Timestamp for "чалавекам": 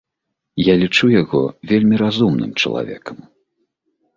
2.63-3.17